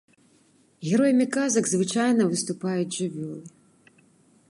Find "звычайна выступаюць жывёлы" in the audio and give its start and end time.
1.73-3.43